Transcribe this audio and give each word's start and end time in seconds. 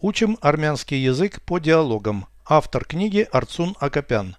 Учим 0.00 0.38
армянский 0.40 1.02
язык 1.02 1.42
по 1.42 1.58
диалогам. 1.58 2.26
Автор 2.46 2.84
книги 2.84 3.26
Арцун 3.32 3.74
Акопян. 3.80 4.36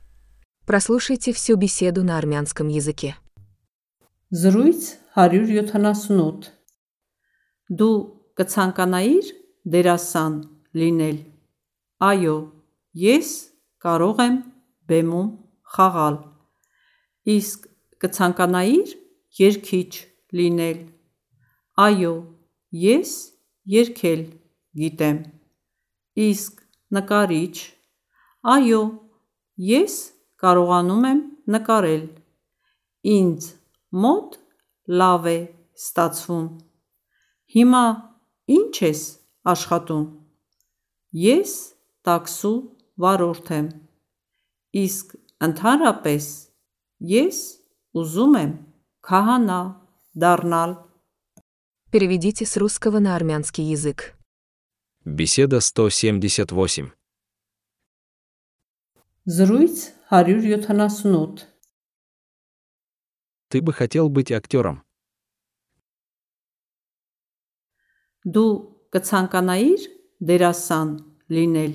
Прослушайте 0.65 1.33
всю 1.33 1.57
беседу 1.57 2.01
на 2.01 2.17
армянском 2.17 2.69
языке. 2.69 3.17
Զրույց 4.31 4.81
178 5.17 6.47
Դու 7.75 7.95
կցանկանայիր 8.39 9.31
դերասան 9.67 10.35
լինել։ 10.79 11.17
Այո, 12.07 12.35
ես 13.03 13.31
կարող 13.83 14.21
եմ 14.25 14.37
բեմում 14.87 15.27
խաղալ։ 15.75 16.15
Իսկ 17.35 17.67
կցանկանայիր 17.99 18.95
երգիչ 19.43 19.91
լինել։ 20.39 20.79
Այո, 21.83 22.13
ես 22.85 23.11
երգել 23.75 24.23
գիտեմ։ 24.79 25.19
Իսկ 26.24 26.60
նկարիչ։ 26.94 27.56
Այո, 28.54 28.82
ես 29.68 29.94
կարողանում 30.44 31.04
եմ 31.10 31.20
նկարել։ 31.54 32.04
Ինձ 33.14 33.48
մոտ 34.04 34.38
լավ 35.00 35.28
է 35.32 35.38
ստացվում։ 35.78 36.46
Հիմա 37.54 37.84
ի՞նչ 38.56 38.74
ես 38.84 39.02
աշխատում։ 39.54 40.04
Ես 41.24 41.52
տաքսու 42.08 42.56
վարորդ 43.04 43.52
եմ։ 43.58 43.68
Իսկ 44.84 45.14
ընդհանրապես 45.48 46.26
ես 47.14 47.38
ուզում 48.02 48.36
եմ 48.40 48.52
քահանա 49.08 49.60
դառնալ։ 50.24 50.76
Переведите 51.90 52.44
с 52.44 52.56
русского 52.56 52.98
на 52.98 53.14
армянский 53.14 53.64
язык. 53.70 54.16
Беседа 55.08 55.60
178. 55.60 56.92
Զրույց 59.26 59.94
178 60.10 61.54
Ты 63.48 63.62
бы 63.62 63.72
хотел 63.72 64.08
быть 64.08 64.32
актером. 64.32 64.82
Դու 68.24 68.50
կցանկանայիր 68.96 69.82
դերասան 70.24 70.90
լինել։ 71.28 71.72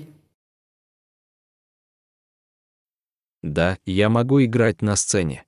Да, 3.42 3.78
я 3.86 4.08
могу 4.10 4.44
играть 4.44 4.82
на 4.82 4.96
сцене. 4.96 5.46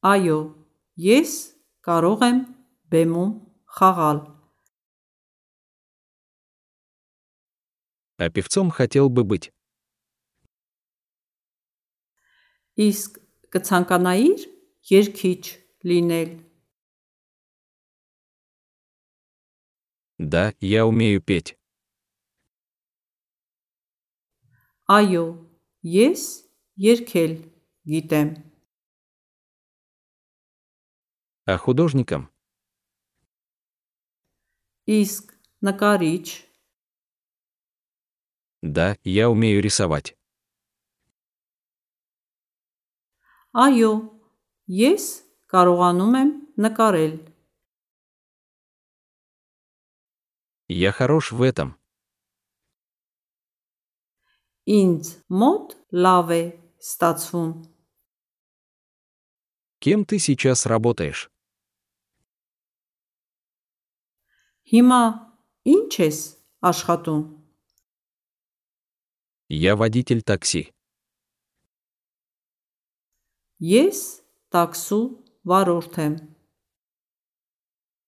Այո, 0.00 0.54
ես 0.96 1.30
կարող 1.82 2.22
եմ 2.22 2.38
բեմում 2.94 3.32
խաղալ։ 3.72 4.18
А 8.18 8.30
певцом 8.30 8.70
хотел 8.70 9.08
бы 9.08 9.22
быть. 9.22 9.52
Իսկ 12.78 13.18
կցանկանայիր 13.54 14.42
երգիչ 14.90 15.42
լինել։ 15.90 16.30
Да, 20.18 20.52
я 20.60 20.84
умею 20.86 21.22
петь. 21.22 21.54
Այո, 24.88 25.24
ես 25.84 26.22
երգել 26.74 27.34
գիտեմ։ 27.86 28.28
А 31.46 31.56
художником? 31.56 32.28
Իսկ 34.88 35.34
նկարիչ, 35.68 36.26
Да, 38.62 38.96
я 39.04 39.30
умею 39.30 39.62
рисовать. 39.62 40.18
այո, 43.54 43.92
ես 44.78 45.04
կարողանում 45.52 46.14
եմ 46.20 46.30
նկարել։ 46.64 47.14
Я 50.68 50.92
хорош 50.92 51.32
в 51.32 51.42
этом. 51.42 51.74
Ինձ 54.68 55.04
մոտ 55.32 55.74
լավ 56.04 56.30
է 56.36 56.42
ստացվում։ 56.84 57.52
Кем 59.80 60.04
ты 60.04 60.18
сейчас 60.18 60.66
работаешь? 60.66 61.30
Հիմա 64.72 65.02
ի՞նչ 65.64 65.92
ես 66.04 66.18
աշխատում։ 66.70 67.22
Я 69.48 69.76
водитель 69.80 70.20
такси. 70.22 70.68
Ես 73.64 74.00
տաքսու 74.52 75.04
վարորդ 75.48 75.94
եմ։ 76.04 76.14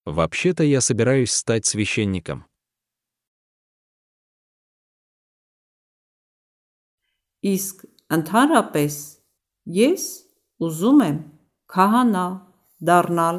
Вообще-то 0.04 0.64
я 0.64 0.80
собираюсь 0.80 1.32
стать 1.32 1.66
священником. 1.66 2.44
Իսկ 7.40 7.84
ընդհանրապես 8.12 8.96
ես 9.80 10.04
ուզում 10.60 11.00
եմ 11.06 11.18
քահանա 11.72 12.24
դառնալ։ 12.84 13.38